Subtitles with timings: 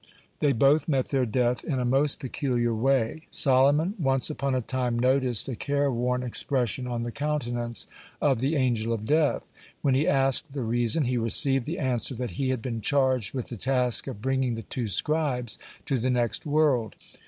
[0.39, 3.27] They both met their death in a most peculiar way.
[3.29, 7.85] Solomon once upon a time noticed a care worn expression on the countenance
[8.19, 9.47] of the Angel of Death.
[9.83, 13.49] When he asked the reason, he received the answer, that he had been charged with
[13.49, 16.95] the task of bringing the two scribes to the next world.